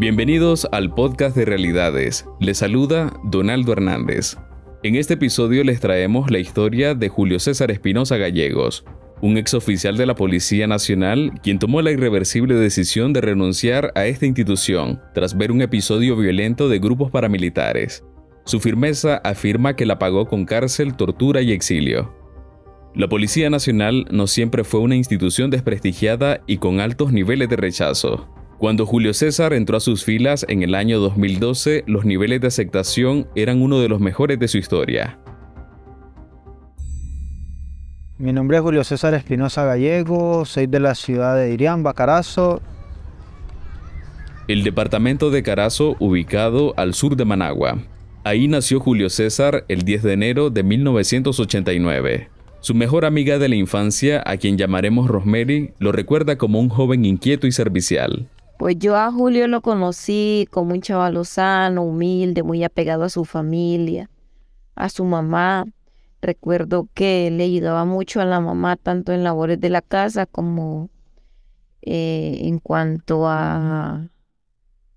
[0.00, 2.24] Bienvenidos al podcast de realidades.
[2.38, 4.36] Les saluda Donaldo Hernández.
[4.84, 8.84] En este episodio les traemos la historia de Julio César Espinosa Gallegos,
[9.22, 14.24] un exoficial de la Policía Nacional quien tomó la irreversible decisión de renunciar a esta
[14.24, 18.04] institución tras ver un episodio violento de grupos paramilitares.
[18.44, 22.14] Su firmeza afirma que la pagó con cárcel, tortura y exilio.
[22.94, 28.28] La Policía Nacional no siempre fue una institución desprestigiada y con altos niveles de rechazo.
[28.58, 33.28] Cuando Julio César entró a sus filas en el año 2012, los niveles de aceptación
[33.36, 35.16] eran uno de los mejores de su historia.
[38.18, 42.60] Mi nombre es Julio César Espinosa Gallego, soy de la ciudad de Iriamba, Carazo.
[44.48, 47.78] El departamento de Carazo, ubicado al sur de Managua.
[48.24, 52.28] Ahí nació Julio César el 10 de enero de 1989.
[52.58, 57.04] Su mejor amiga de la infancia, a quien llamaremos Rosemary, lo recuerda como un joven
[57.04, 58.28] inquieto y servicial.
[58.58, 63.24] Pues yo a Julio lo conocí como un chaval sano, humilde, muy apegado a su
[63.24, 64.10] familia,
[64.74, 65.64] a su mamá.
[66.20, 70.90] Recuerdo que le ayudaba mucho a la mamá tanto en labores de la casa como
[71.82, 74.08] eh, en cuanto a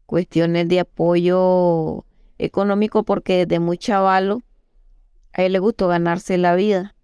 [0.08, 2.04] cuestiones de apoyo
[2.40, 4.42] económico porque desde muy chavalo
[5.34, 6.96] a él le gustó ganarse la vida.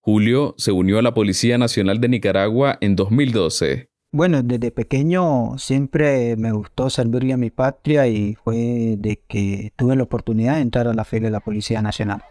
[0.00, 6.36] Julio se unió a la Policía Nacional de Nicaragua en 2012 bueno, desde pequeño siempre
[6.36, 10.88] me gustó servirle a mi patria y fue de que tuve la oportunidad de entrar
[10.88, 12.22] a la fe de la Policía Nacional.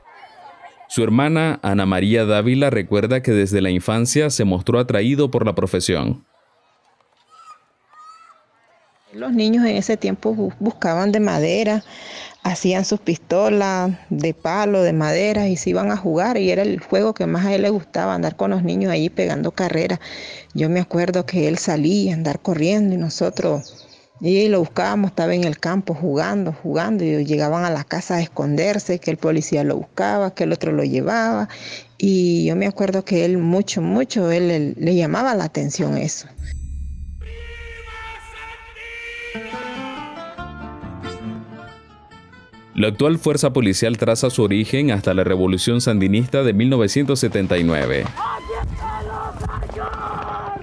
[0.89, 5.53] Su hermana Ana María Dávila recuerda que desde la infancia se mostró atraído por la
[5.53, 6.25] profesión.
[9.17, 11.83] Los niños en ese tiempo buscaban de madera,
[12.43, 16.79] hacían sus pistolas de palo, de madera y se iban a jugar y era el
[16.79, 19.99] juego que más a él le gustaba, andar con los niños ahí pegando carreras.
[20.53, 23.87] Yo me acuerdo que él salía, andar corriendo y nosotros
[24.21, 28.21] y lo buscábamos, estaba en el campo jugando, jugando y llegaban a la casa a
[28.21, 31.49] esconderse, que el policía lo buscaba, que el otro lo llevaba
[31.97, 36.27] y yo me acuerdo que él mucho, mucho, él le llamaba la atención eso.
[42.77, 48.03] La actual fuerza policial traza su origen hasta la Revolución Sandinista de 1979.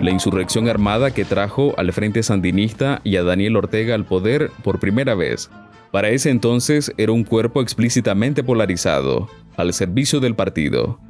[0.00, 4.78] La insurrección armada que trajo al Frente Sandinista y a Daniel Ortega al poder por
[4.78, 5.50] primera vez.
[5.90, 11.00] Para ese entonces era un cuerpo explícitamente polarizado, al servicio del partido.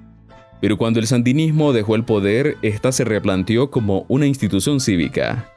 [0.62, 5.53] Pero cuando el sandinismo dejó el poder, ésta se replanteó como una institución cívica.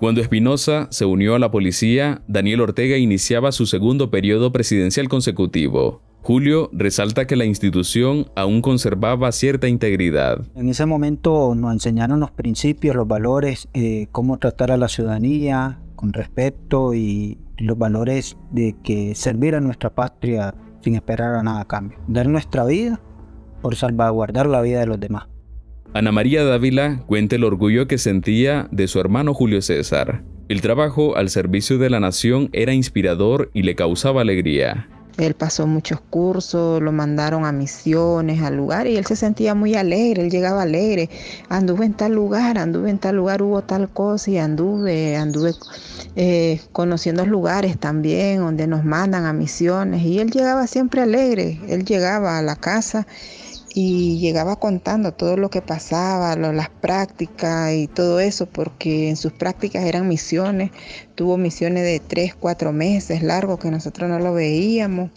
[0.00, 6.02] Cuando Espinosa se unió a la policía, Daniel Ortega iniciaba su segundo periodo presidencial consecutivo.
[6.22, 10.40] Julio resalta que la institución aún conservaba cierta integridad.
[10.56, 15.80] En ese momento nos enseñaron los principios, los valores, eh, cómo tratar a la ciudadanía
[15.96, 21.60] con respeto y los valores de que servir a nuestra patria sin esperar a nada
[21.60, 21.98] a cambio.
[22.08, 23.00] Dar nuestra vida
[23.62, 25.28] por salvaguardar la vida de los demás.
[25.96, 30.24] Ana María Dávila cuenta el orgullo que sentía de su hermano Julio César.
[30.48, 34.88] El trabajo al servicio de la nación era inspirador y le causaba alegría.
[35.18, 39.76] Él pasó muchos cursos, lo mandaron a misiones, al lugar, y él se sentía muy
[39.76, 41.10] alegre, él llegaba alegre.
[41.48, 45.52] Anduve en tal lugar, anduve en tal lugar, hubo tal cosa, y anduve, anduve
[46.16, 50.02] eh, conociendo lugares también donde nos mandan a misiones.
[50.02, 53.06] Y él llegaba siempre alegre, él llegaba a la casa
[53.76, 59.32] y llegaba contando todo lo que pasaba, las prácticas y todo eso, porque en sus
[59.32, 60.70] prácticas eran misiones,
[61.16, 65.10] tuvo misiones de tres, cuatro meses largos que nosotros no lo veíamos,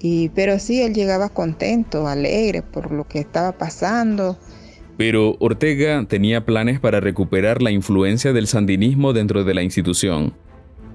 [0.00, 4.38] y, pero sí, él llegaba contento, alegre por lo que estaba pasando.
[4.96, 10.34] Pero Ortega tenía planes para recuperar la influencia del sandinismo dentro de la institución.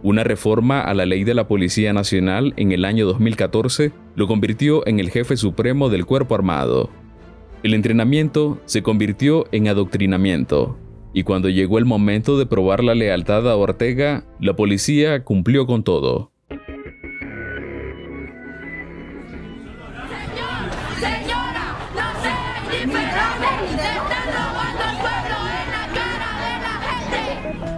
[0.04, 4.86] Una reforma a la ley de la Policía Nacional en el año 2014 lo convirtió
[4.86, 6.90] en el jefe supremo del cuerpo armado.
[7.64, 10.78] El entrenamiento se convirtió en adoctrinamiento,
[11.14, 15.86] y cuando llegó el momento de probar la lealtad a Ortega, la policía cumplió con
[15.86, 16.33] todo.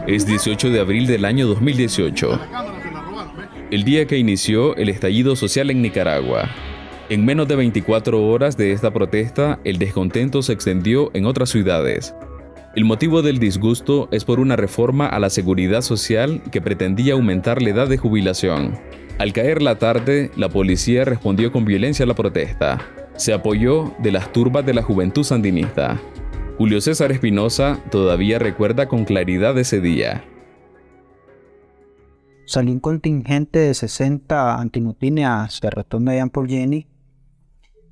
[0.08, 2.40] Es 18 de abril del año 2018,
[3.72, 6.48] el día que inició el estallido social en Nicaragua.
[7.10, 12.14] En menos de 24 horas de esta protesta, el descontento se extendió en otras ciudades.
[12.76, 17.64] El motivo del disgusto es por una reforma a la seguridad social que pretendía aumentar
[17.64, 18.78] la edad de jubilación.
[19.18, 22.80] Al caer la tarde, la policía respondió con violencia a la protesta.
[23.16, 26.00] Se apoyó de las turbas de la juventud sandinista.
[26.58, 30.24] Julio César Espinosa todavía recuerda con claridad ese día.
[32.46, 36.88] Salí un contingente de 60 antimotines hacia Rotonda de por Jenny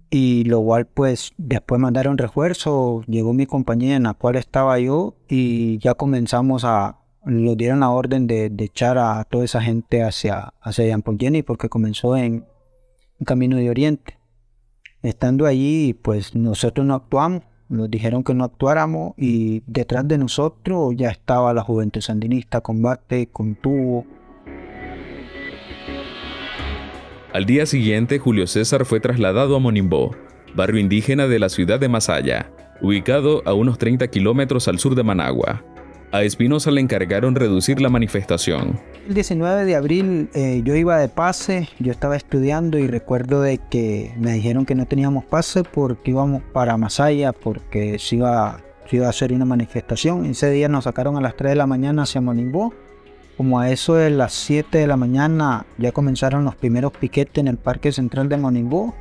[0.10, 5.18] y lo cual pues después mandaron refuerzo, llegó mi compañía en la cual estaba yo
[5.28, 10.54] y ya comenzamos a, nos dieron la orden de, echar a toda esa gente hacia,
[10.62, 12.46] hacia Jenny porque comenzó en,
[13.20, 14.18] en Camino de Oriente.
[15.02, 20.94] Estando allí pues nosotros no actuamos, nos dijeron que no actuáramos y detrás de nosotros
[20.96, 24.06] ya estaba la Juventud Sandinista, combate con tubo.
[27.34, 30.16] Al día siguiente, Julio César fue trasladado a Monimbó,
[30.56, 35.04] barrio indígena de la ciudad de Masaya, ubicado a unos 30 kilómetros al sur de
[35.04, 35.64] Managua.
[36.14, 38.80] A Espinosa le encargaron reducir la manifestación.
[39.08, 43.58] El 19 de abril eh, yo iba de pase, yo estaba estudiando y recuerdo de
[43.58, 48.98] que me dijeron que no teníamos pase porque íbamos para Masaya, porque se iba, se
[48.98, 50.26] iba a hacer una manifestación.
[50.26, 52.76] Ese día nos sacaron a las 3 de la mañana hacia Monimbó.
[53.36, 57.48] Como a eso de las 7 de la mañana ya comenzaron los primeros piquetes en
[57.48, 58.94] el Parque Central de Monimbó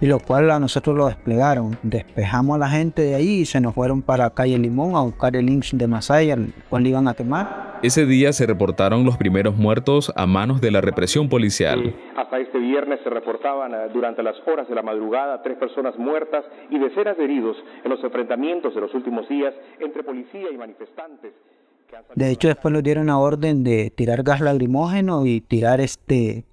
[0.00, 1.76] y lo cual a nosotros lo desplegaron.
[1.82, 5.36] Despejamos a la gente de ahí y se nos fueron para calle Limón a buscar
[5.36, 7.78] el lynch de Masaya, el cual iban a quemar.
[7.82, 11.94] Ese día se reportaron los primeros muertos a manos de la represión policial.
[12.16, 16.44] Hasta este viernes se reportaban eh, durante las horas de la madrugada tres personas muertas
[16.70, 21.32] y decenas de heridos en los enfrentamientos de los últimos días entre policía y manifestantes.
[22.14, 26.44] De hecho, después nos dieron la orden de tirar gas lacrimógeno y tirar este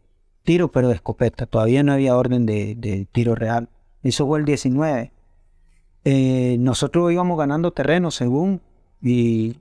[0.45, 1.45] tiro, pero de escopeta.
[1.45, 3.67] Todavía no había orden de, tiro real.
[4.03, 5.11] Eso fue el 19.
[6.05, 8.61] Eh, nosotros íbamos ganando terreno según
[9.01, 9.57] y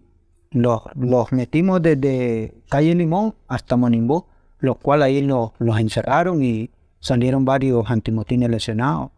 [0.50, 4.28] los, los metimos desde calle Limón hasta Monimbó,
[4.58, 6.70] los cuales ahí los, los encerraron y
[7.00, 9.10] salieron varios antimotines lesionados.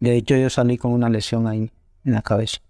[0.00, 1.70] De hecho, yo salí con una lesión ahí
[2.04, 2.63] en la cabeza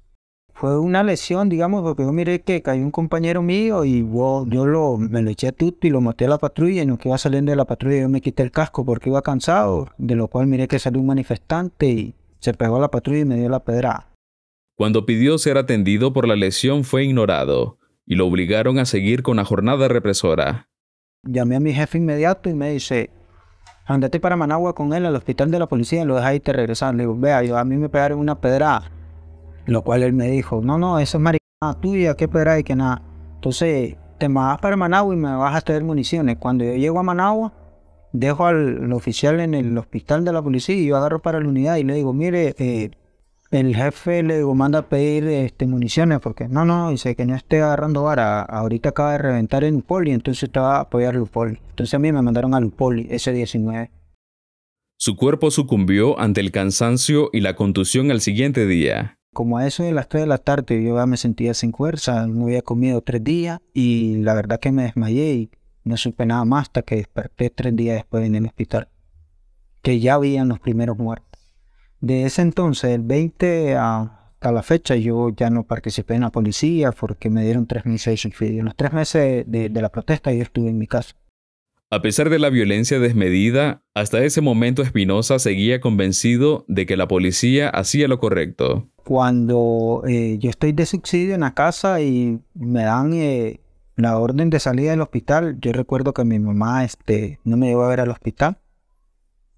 [0.55, 4.97] fue una lesión, digamos, porque yo miré que cayó un compañero mío y yo lo,
[4.97, 7.19] me lo eché a tuto y lo maté a la patrulla y no que iba
[7.19, 10.47] saliendo de la patrulla yo me quité el casco porque iba cansado, de lo cual
[10.47, 13.65] miré que salió un manifestante y se pegó a la patrulla y me dio la
[13.65, 14.13] pedra.
[14.77, 19.37] Cuando pidió ser atendido por la lesión fue ignorado y lo obligaron a seguir con
[19.37, 20.69] la jornada represora.
[21.25, 23.11] Llamé a mi jefe inmediato y me dice,
[23.87, 26.53] andate para Managua con él al hospital de la policía y lo dejas y te.
[26.53, 26.67] Le
[26.99, 28.91] digo, vea, yo, a mí me pegaron una pedra
[29.67, 32.77] lo cual él me dijo, no, no, eso es maricona tuya, qué pedra y que
[32.77, 33.03] nada.
[33.37, 36.37] Entonces, te vas para Managua y me vas a traer municiones.
[36.39, 37.53] Cuando yo llego a Managua,
[38.13, 41.77] dejo al oficial en el hospital de la policía y yo agarro para la unidad
[41.77, 42.91] y le digo, mire, eh,
[43.51, 47.35] el jefe le digo, manda a pedir este, municiones porque no, no, dice que no
[47.35, 48.43] esté agarrando vara.
[48.43, 51.59] Ahorita acaba de reventar en Upoli, entonces te va a apoyar Lupoli.
[51.71, 53.91] Entonces a mí me mandaron a Lupoli ese 19.
[54.97, 59.19] Su cuerpo sucumbió ante el cansancio y la contusión al siguiente día.
[59.35, 62.27] Como a eso de las 3 de la tarde yo ya me sentía sin fuerza,
[62.29, 65.51] no había comido tres días y la verdad que me desmayé y
[65.83, 68.89] no supe nada más hasta que desperté tres días después en el hospital,
[69.83, 71.53] que ya habían los primeros muertos.
[72.01, 76.93] De ese entonces, el 20 hasta la fecha, yo ya no participé en la policía
[76.93, 78.59] porque me dieron tres meses de.
[78.59, 81.17] En los tres meses de la protesta yo estuve en mi casa.
[81.95, 87.07] A pesar de la violencia desmedida, hasta ese momento Espinosa seguía convencido de que la
[87.07, 88.89] policía hacía lo correcto.
[89.05, 93.61] Cuando eh, yo estoy de subsidio en la casa y me dan eh,
[93.95, 97.85] la orden de salida del hospital, yo recuerdo que mi mamá este, no me llevó
[97.85, 98.59] a ver al hospital.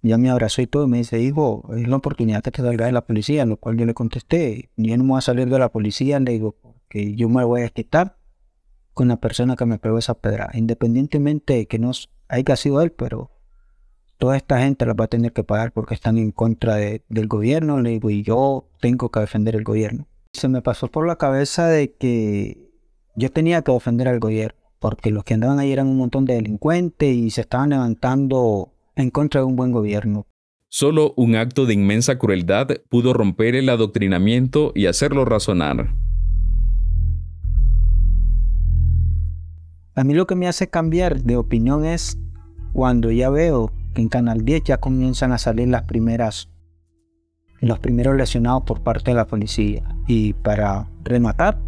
[0.02, 2.84] Ya me abrazó y todo y me dice, hijo, es la oportunidad que te salga
[2.84, 5.58] de la policía, lo cual yo le contesté, yo no me voy a salir de
[5.58, 8.18] la policía, le digo, porque yo me voy a quitar
[8.92, 11.92] con la persona que me pegó esa pedra, independientemente de que no
[12.28, 13.30] haya sido él, pero
[14.18, 17.80] toda esta gente la va a tener que pagar porque están en contra del gobierno,
[17.88, 20.06] y yo tengo que defender el gobierno.
[20.32, 22.70] Se me pasó por la cabeza de que
[23.14, 26.34] yo tenía que defender al gobierno, porque los que andaban ahí eran un montón de
[26.34, 30.26] delincuentes y se estaban levantando en contra de un buen gobierno.
[30.68, 35.94] Solo un acto de inmensa crueldad pudo romper el adoctrinamiento y hacerlo razonar.
[39.98, 42.18] A mí lo que me hace cambiar de opinión es
[42.74, 46.50] cuando ya veo en Canal 10 ya comienzan a salir las primeras,
[47.62, 49.96] los primeros lesionados por parte de la policía.
[50.06, 51.58] Y para rematar,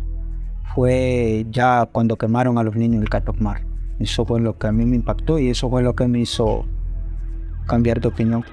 [0.74, 3.64] fue ya cuando quemaron a los niños del Catosmar.
[3.98, 6.66] Eso fue lo que a mí me impactó y eso fue lo que me hizo
[7.66, 8.44] cambiar de opinión.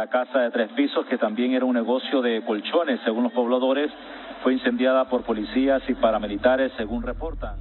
[0.00, 3.90] La casa de tres pisos, que también era un negocio de colchones, según los pobladores,
[4.42, 7.56] fue incendiada por policías y paramilitares, según reportan.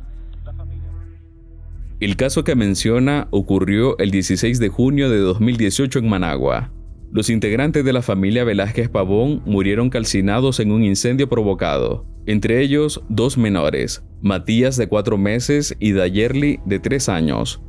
[1.99, 6.71] El caso que menciona ocurrió el 16 de junio de 2018 en Managua.
[7.11, 13.03] los integrantes de la familia Velázquez Pavón murieron calcinados en un incendio provocado, entre ellos
[13.09, 17.61] dos menores, Matías de cuatro meses y Dayerli de tres años.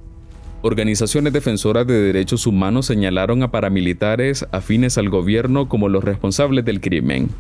[0.63, 6.83] Organizaciones defensoras de derechos humanos señalaron a paramilitares afines al gobierno como los responsables del
[6.83, 7.31] crimen.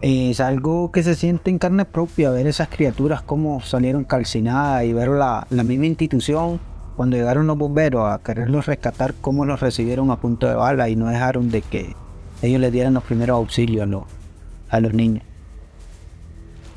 [0.00, 4.92] Es algo que se siente en carne propia, ver esas criaturas como salieron calcinadas y
[4.92, 6.58] ver la, misma institución
[6.96, 10.96] cuando llegaron los bomberos a quererlos rescatar, cómo los recibieron a punto de bala y
[10.96, 11.94] no dejaron de que
[12.42, 14.02] ellos les dieran los primeros auxilios a los,
[14.70, 15.22] a los niños.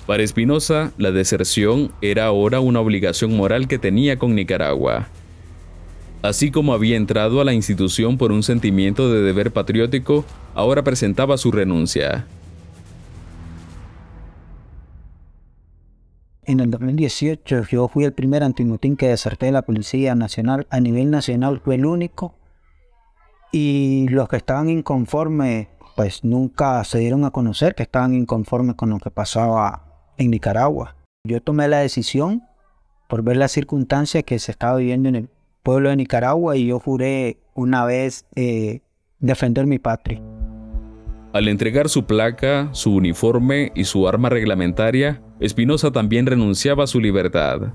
[0.08, 5.08] Para Espinosa, la deserción era ahora una obligación moral que tenía con Nicaragua.
[6.22, 11.38] Así como había entrado a la institución por un sentimiento de deber patriótico, ahora presentaba
[11.38, 12.28] su renuncia.
[16.44, 20.68] En el 2018 yo fui el primer antimotín que deserté de la Policía Nacional.
[20.70, 22.36] A nivel nacional fue el único.
[23.52, 28.92] Y los que estaban inconformes, pues nunca se dieron a conocer que estaban inconformes con
[28.92, 29.85] lo que pasaba
[30.18, 30.96] en Nicaragua.
[31.26, 32.44] Yo tomé la decisión
[33.08, 35.30] por ver las circunstancias que se estaba viviendo en el
[35.64, 38.82] pueblo de Nicaragua y yo juré una vez eh,
[39.20, 40.22] defender mi patria.
[41.34, 47.02] Al entregar su placa, su uniforme y su arma reglamentaria, Espinosa también renunciaba a su
[47.02, 47.74] libertad.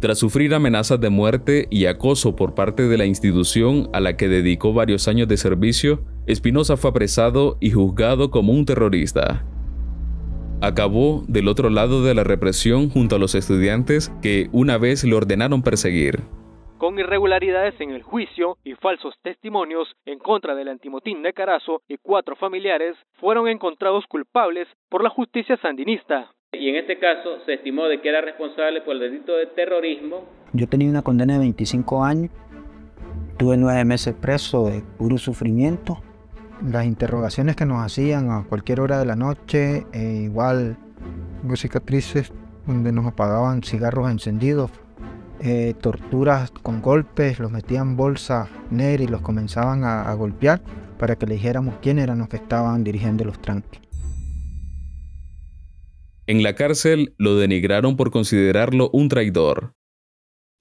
[0.00, 4.28] Tras sufrir amenazas de muerte y acoso por parte de la institución a la que
[4.28, 9.44] dedicó varios años de servicio, Espinosa fue apresado y juzgado como un terrorista
[10.60, 15.14] acabó del otro lado de la represión junto a los estudiantes que una vez le
[15.14, 16.20] ordenaron perseguir.
[16.78, 21.96] Con irregularidades en el juicio y falsos testimonios en contra del antimotín de Carazo y
[21.96, 26.30] cuatro familiares fueron encontrados culpables por la justicia sandinista.
[26.52, 30.24] Y en este caso se estimó de que era responsable por el delito de terrorismo.
[30.52, 32.30] Yo tenía una condena de 25 años,
[33.38, 35.98] tuve nueve meses preso de puro sufrimiento
[36.62, 40.76] las interrogaciones que nos hacían a cualquier hora de la noche, eh, igual
[41.56, 42.32] cicatrices
[42.66, 44.70] donde nos apagaban cigarros encendidos,
[45.40, 50.62] eh, torturas con golpes, los metían bolsa negra y los comenzaban a, a golpear
[50.98, 53.80] para que le dijéramos quién eran los que estaban dirigiendo los tranques.
[56.26, 59.74] En la cárcel lo denigraron por considerarlo un traidor.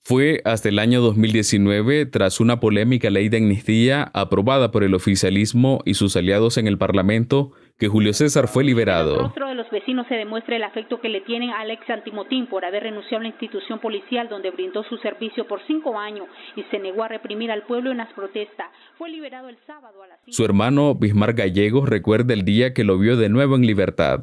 [0.05, 5.79] Fue hasta el año 2019, tras una polémica ley de amnistía aprobada por el oficialismo
[5.85, 9.13] y sus aliados en el Parlamento, que Julio César fue liberado.
[9.13, 11.89] En el rostro de los vecinos se demuestra el afecto que le tienen a Alex
[11.89, 16.27] Antimotín por haber renunciado a la institución policial donde brindó su servicio por cinco años
[16.57, 18.67] y se negó a reprimir al pueblo en las protestas.
[18.97, 22.97] Fue liberado el sábado a las Su hermano Bismar Gallegos recuerda el día que lo
[22.97, 24.19] vio de nuevo en libertad.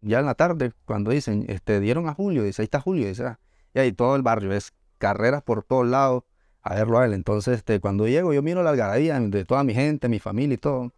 [0.00, 3.24] Ya en la tarde, cuando dicen, este, dieron a Julio, dice, ahí está Julio, dice,
[3.24, 3.40] ah",
[3.74, 6.24] y ahí todo el barrio es carreras por todos lados
[6.62, 7.12] a verlo a él.
[7.12, 10.58] Entonces, este, cuando llego, yo miro la algarabía de toda mi gente, mi familia y
[10.58, 10.92] todo.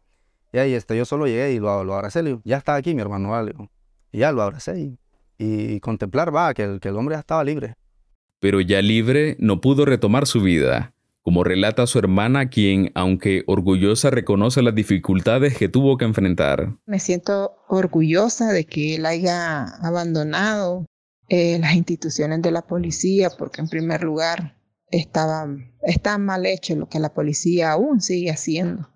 [0.53, 2.23] Y ahí este, yo solo llegué y lo, lo abracé.
[2.23, 3.55] Le digo, ya está aquí mi hermano, vale.
[4.13, 4.97] Y ya lo abracé
[5.39, 7.75] y, contemplar, va, que el, que el hombre ya estaba libre.
[8.41, 10.95] Pero ya libre, no pudo retomar su vida
[11.29, 16.73] como relata su hermana, quien, aunque orgullosa, reconoce las dificultades que tuvo que enfrentar.
[16.87, 20.87] Me siento orgullosa de que él haya abandonado
[21.29, 24.59] eh, las instituciones de la policía, porque en primer lugar
[24.91, 25.47] estaba,
[26.19, 28.89] mal hecho lo que la policía aún sigue haciendo.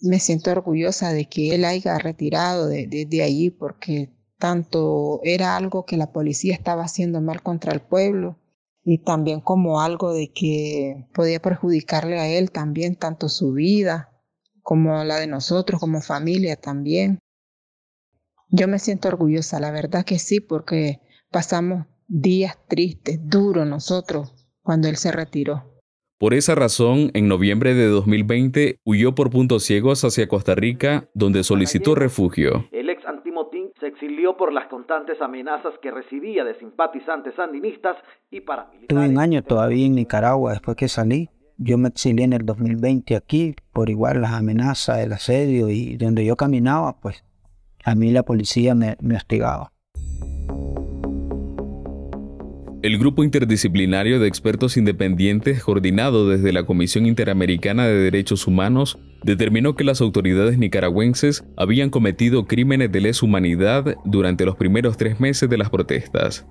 [0.00, 5.84] Me siento orgullosa de que él haya retirado de, de, allí porque tanto era algo
[5.86, 8.38] que la policía estaba haciendo mal contra el pueblo
[8.84, 14.12] y también como algo de que podía perjudicarle a él también tanto su vida
[14.62, 17.18] como la de nosotros como familia también.
[18.50, 21.00] Yo me siento orgullosa, la verdad que sí, porque
[21.34, 25.64] Pasamos días tristes, duros nosotros cuando él se retiró.
[26.16, 31.42] Por esa razón, en noviembre de 2020 huyó por puntos ciegos hacia Costa Rica, donde
[31.42, 32.68] solicitó refugio.
[32.70, 37.96] El ex antimotín se exilió por las constantes amenazas que recibía de simpatizantes sandinistas
[38.30, 38.86] y paramilitares.
[38.86, 41.30] Tuve un año todavía en Nicaragua después que salí.
[41.58, 46.24] Yo me exilié en el 2020 aquí por igual las amenazas, el asedio y donde
[46.24, 47.24] yo caminaba, pues
[47.84, 49.73] a mí la policía me, me hostigaba.
[52.84, 59.74] El grupo interdisciplinario de expertos independientes coordinado desde la Comisión Interamericana de Derechos Humanos determinó
[59.74, 65.48] que las autoridades nicaragüenses habían cometido crímenes de lesa humanidad durante los primeros tres meses
[65.48, 66.44] de las protestas.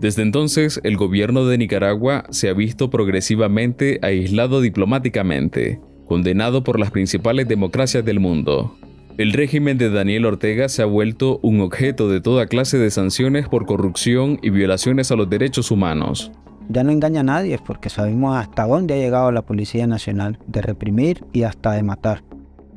[0.00, 6.90] Desde entonces, el gobierno de Nicaragua se ha visto progresivamente aislado diplomáticamente, condenado por las
[6.90, 8.76] principales democracias del mundo.
[9.16, 13.48] El régimen de Daniel Ortega se ha vuelto un objeto de toda clase de sanciones
[13.48, 16.32] por corrupción y violaciones a los derechos humanos.
[16.68, 20.62] ya no engaña a nadie porque sabemos hasta dónde ha llegado la Policía Nacional, de
[20.62, 22.24] reprimir y hasta de matar.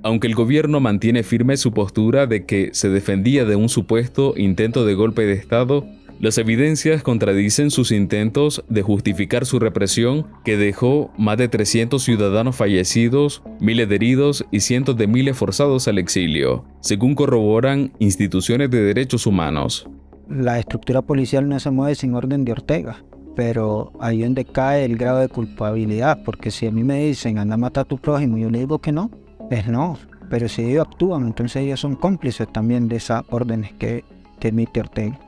[0.04, 4.86] Aunque el gobierno mantiene firme su postura de que se defendía de un supuesto intento
[4.86, 5.88] de golpe de Estado,
[6.20, 12.56] las evidencias contradicen sus intentos de justificar su represión que dejó más de 300 ciudadanos
[12.56, 19.28] fallecidos, miles heridos y cientos de miles forzados al exilio, según corroboran instituciones de derechos
[19.28, 19.88] humanos.
[20.28, 23.04] La estructura policial no se mueve sin orden de Ortega,
[23.36, 27.54] pero ahí donde cae el grado de culpabilidad, porque si a mí me dicen anda
[27.54, 29.12] a matar a tu prójimo, yo le digo que no,
[29.52, 30.00] es no,
[30.32, 34.04] pero si ellos actúan, entonces ellos son cómplices también de esas órdenes que
[34.42, 35.20] emite Ortega.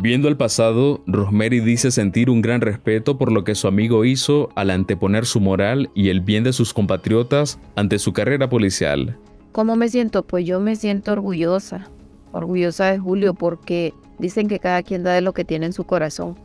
[0.00, 4.48] Viendo al pasado, Rosemary dice sentir un gran respeto por lo que su amigo hizo
[4.54, 9.18] al anteponer su moral y el bien de sus compatriotas ante su carrera policial.
[9.50, 10.24] ¿Cómo me siento?
[10.24, 11.88] Pues yo me siento orgullosa,
[12.30, 15.82] orgullosa de Julio porque dicen que cada quien da de lo que tiene en su
[15.82, 16.36] corazón.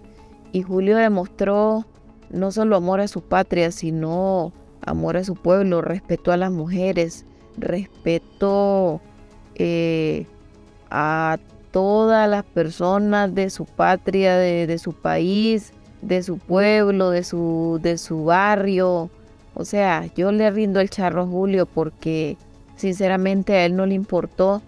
[0.51, 1.85] Y Julio demostró
[2.31, 4.51] no solo amor a su patria, sino
[4.83, 8.99] amor a su pueblo, respeto a las mujeres, respeto
[9.53, 10.25] eh,
[10.89, 11.37] a
[11.73, 17.97] todas las personas de su patria, de, su país, de su pueblo, de su, de
[17.97, 19.09] su barrio.
[19.55, 22.37] O sea, yo le rindo el charro a Julio porque
[22.75, 24.61] sinceramente a él no le importó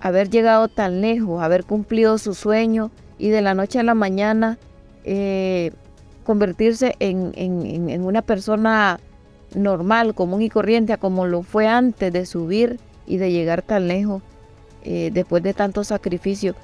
[0.00, 4.58] haber llegado tan lejos, haber cumplido su sueño y de la noche a la mañana
[5.04, 5.70] eh,
[6.24, 8.98] convertirse en, en, una persona
[9.54, 14.22] normal, común y corriente, como lo fue antes de subir y de llegar tan lejos.
[14.82, 16.54] Eh, después de tanto sacrificio.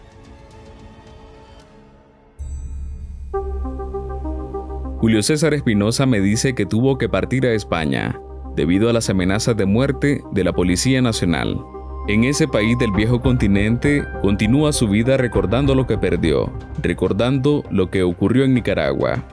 [4.99, 8.19] Julio César Espinosa me dice que tuvo que partir a España
[8.57, 11.61] debido a las amenazas de muerte de la Policía Nacional.
[12.09, 16.53] En ese país del viejo continente continúa su vida recordando lo que perdió,
[16.83, 19.25] recordando lo que ocurrió en Nicaragua.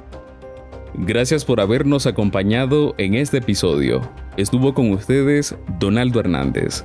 [0.94, 4.02] Gracias por habernos acompañado en este episodio.
[4.38, 6.84] Estuvo con ustedes Donaldo Hernández.